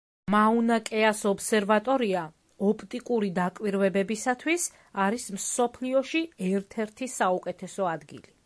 მაუნა-კეას 0.33 1.19
ობსერვატორია 1.31 2.23
ოპტიკური 2.71 3.29
დაკვირვებებისათვის 3.37 4.67
არის 5.07 5.29
მსოფლიოში 5.39 6.27
ერთ-ერთი 6.51 7.15
საუკეთესო 7.21 7.91
ადგილი. 7.97 8.39